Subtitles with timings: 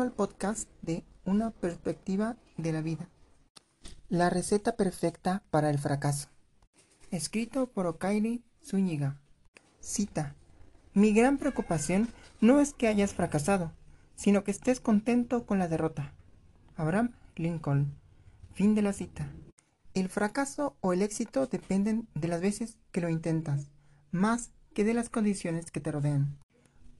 [0.00, 3.10] Al podcast de Una perspectiva de la vida.
[4.08, 6.28] La receta perfecta para el fracaso.
[7.10, 9.20] Escrito por Okairi Zúñiga.
[9.80, 10.34] Cita.
[10.94, 12.08] Mi gran preocupación
[12.40, 13.72] no es que hayas fracasado,
[14.14, 16.14] sino que estés contento con la derrota.
[16.76, 17.94] Abraham Lincoln.
[18.54, 19.30] Fin de la cita.
[19.92, 23.68] El fracaso o el éxito dependen de las veces que lo intentas,
[24.12, 26.38] más que de las condiciones que te rodean.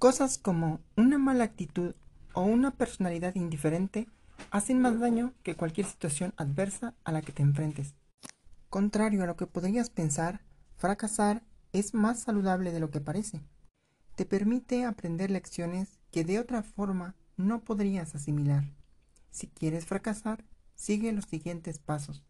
[0.00, 1.94] Cosas como una mala actitud
[2.38, 4.06] o una personalidad indiferente
[4.52, 7.96] hacen más daño que cualquier situación adversa a la que te enfrentes.
[8.70, 10.40] Contrario a lo que podrías pensar,
[10.76, 13.40] fracasar es más saludable de lo que parece.
[14.14, 18.62] Te permite aprender lecciones que de otra forma no podrías asimilar.
[19.32, 20.44] Si quieres fracasar,
[20.76, 22.22] sigue los siguientes pasos.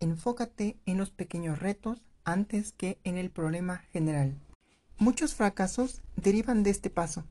[0.00, 4.40] Enfócate en los pequeños retos antes que en el problema general.
[4.96, 7.24] Muchos fracasos derivan de este paso.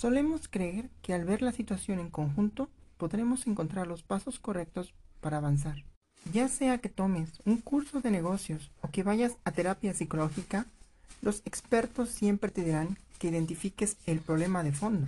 [0.00, 5.36] Solemos creer que al ver la situación en conjunto podremos encontrar los pasos correctos para
[5.36, 5.84] avanzar.
[6.32, 10.64] Ya sea que tomes un curso de negocios o que vayas a terapia psicológica,
[11.20, 15.06] los expertos siempre te dirán que identifiques el problema de fondo.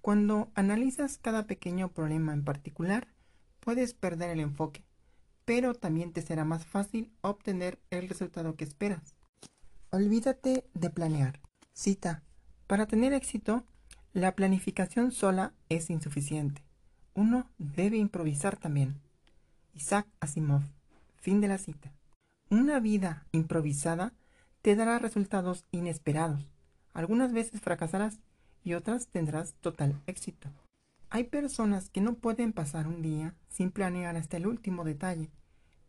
[0.00, 3.06] Cuando analizas cada pequeño problema en particular,
[3.60, 4.82] puedes perder el enfoque,
[5.44, 9.14] pero también te será más fácil obtener el resultado que esperas.
[9.90, 11.38] Olvídate de planear.
[11.74, 12.24] Cita.
[12.66, 13.64] Para tener éxito,
[14.14, 16.62] la planificación sola es insuficiente.
[17.14, 19.00] Uno debe improvisar también.
[19.72, 20.62] Isaac Asimov.
[21.16, 21.92] Fin de la cita.
[22.50, 24.12] Una vida improvisada
[24.60, 26.46] te dará resultados inesperados.
[26.92, 28.20] Algunas veces fracasarás
[28.62, 30.50] y otras tendrás total éxito.
[31.08, 35.30] Hay personas que no pueden pasar un día sin planear hasta el último detalle.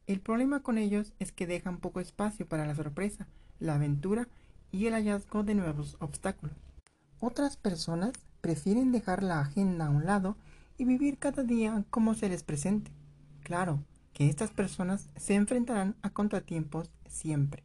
[0.07, 3.27] El problema con ellos es que dejan poco espacio para la sorpresa,
[3.59, 4.29] la aventura
[4.71, 6.55] y el hallazgo de nuevos obstáculos.
[7.25, 10.35] Otras personas prefieren dejar la agenda a un lado
[10.78, 12.91] y vivir cada día como se les presente.
[13.44, 17.63] Claro que estas personas se enfrentarán a contratiempos siempre.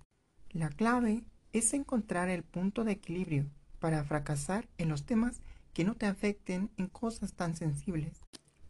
[0.51, 5.41] La clave es encontrar el punto de equilibrio para fracasar en los temas
[5.73, 8.21] que no te afecten en cosas tan sensibles.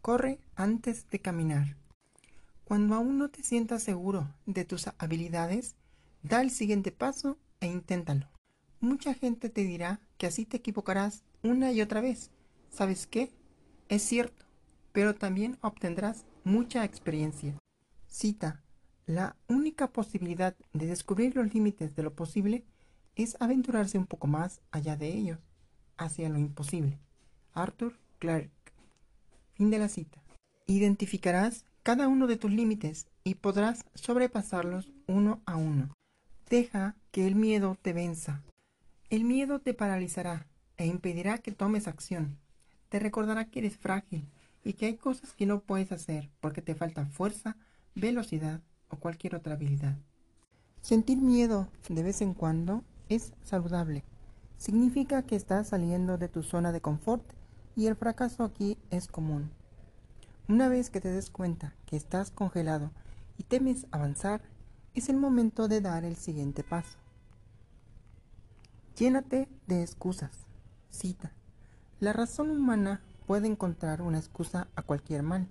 [0.01, 1.77] Corre antes de caminar.
[2.63, 5.75] Cuando aún no te sientas seguro de tus habilidades,
[6.23, 8.27] da el siguiente paso e inténtalo.
[8.79, 12.29] Mucha gente te dirá que así te equivocarás una y otra vez.
[12.69, 13.31] ¿Sabes qué?
[13.87, 14.45] Es cierto,
[14.91, 17.57] pero también obtendrás mucha experiencia.
[18.07, 18.61] Cita.
[19.07, 22.63] La única posibilidad de descubrir los límites de lo posible
[23.15, 25.39] es aventurarse un poco más allá de ellos,
[25.97, 26.99] hacia lo imposible.
[27.53, 28.51] Arthur Clarke.
[29.53, 30.21] Fin de la cita.
[30.67, 35.93] Identificarás cada uno de tus límites y podrás sobrepasarlos uno a uno.
[36.49, 38.43] Deja que el miedo te venza.
[39.09, 40.45] El miedo te paralizará
[40.77, 42.37] e impedirá que tomes acción.
[42.89, 44.29] Te recordará que eres frágil
[44.63, 47.57] y que hay cosas que no puedes hacer porque te falta fuerza,
[47.95, 49.97] velocidad o cualquier otra habilidad.
[50.81, 54.03] Sentir miedo de vez en cuando es saludable.
[54.57, 57.23] Significa que estás saliendo de tu zona de confort
[57.75, 59.49] y el fracaso aquí es común.
[60.47, 62.91] Una vez que te des cuenta que estás congelado
[63.39, 64.43] y temes avanzar,
[64.93, 66.99] es el momento de dar el siguiente paso.
[68.99, 70.45] Llénate de excusas.
[70.89, 71.31] Cita.
[72.01, 75.47] La razón humana puede encontrar una excusa a cualquier mal.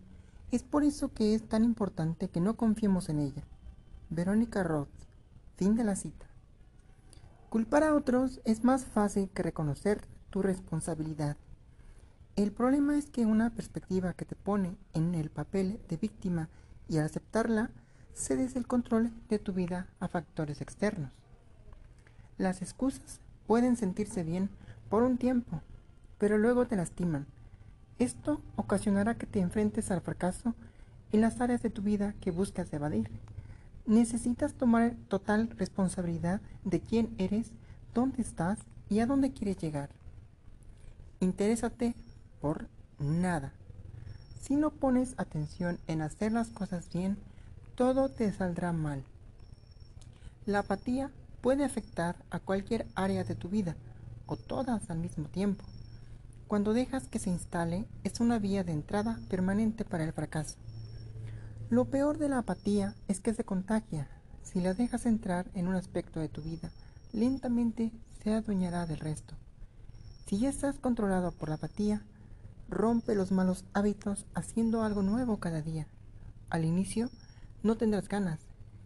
[0.51, 3.45] Es por eso que es tan importante que no confiemos en ella.
[4.11, 4.91] Verónica Roth.
[5.57, 6.27] Fin de la cita.
[7.49, 11.39] Culpar a otros es más fácil que reconocer tu responsabilidad.
[12.37, 16.51] El problema es que una perspectiva que te pone en el papel de víctima
[16.87, 17.71] y al aceptarla
[18.13, 21.13] cedes el control de tu vida a factores externos.
[22.37, 24.51] Las excusas pueden sentirse bien
[24.91, 25.63] por un tiempo,
[26.19, 27.27] pero luego te lastiman.
[27.99, 30.55] Esto ocasionará que te enfrentes al fracaso
[31.13, 33.11] en las áreas de tu vida que buscas evadir.
[33.87, 37.51] Necesitas tomar total responsabilidad de quién eres,
[37.95, 38.59] dónde estás
[38.91, 39.89] y a dónde quieres llegar.
[41.21, 41.95] Interésate
[42.43, 42.69] por
[42.99, 43.55] nada.
[44.43, 47.17] Si no pones atención en hacer las cosas bien,
[47.77, 49.03] todo te saldrá mal.
[50.45, 51.11] La apatía
[51.41, 53.77] puede afectar a cualquier área de tu vida
[54.27, 55.65] o todas al mismo tiempo.
[56.47, 60.57] Cuando dejas que se instale es una vía de entrada permanente para el fracaso.
[61.71, 64.09] Lo peor de la apatía es que se contagia.
[64.43, 66.71] Si la dejas entrar en un aspecto de tu vida,
[67.13, 67.93] lentamente
[68.23, 69.35] se adueñará del resto.
[70.27, 72.03] Si ya estás controlado por la apatía,
[72.69, 75.87] rompe los malos hábitos haciendo algo nuevo cada día.
[76.51, 77.11] Al inicio,
[77.63, 78.41] no tendrás ganas,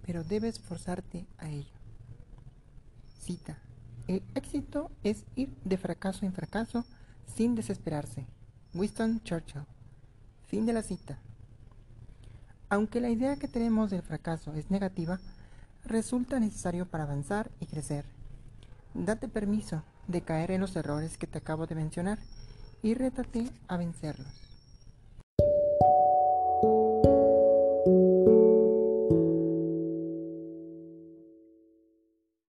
[0.04, 1.71] pero debes forzarte a ello.
[4.08, 6.84] El éxito es ir de fracaso en fracaso
[7.34, 8.26] sin desesperarse.
[8.74, 9.62] Winston Churchill.
[10.46, 11.18] Fin de la cita.
[12.68, 15.20] Aunque la idea que tenemos del fracaso es negativa,
[15.84, 18.04] resulta necesario para avanzar y crecer.
[18.94, 22.18] Date permiso de caer en los errores que te acabo de mencionar
[22.82, 24.26] y rétate a vencerlos.